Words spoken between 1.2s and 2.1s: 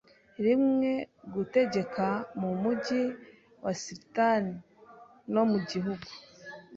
gutegeka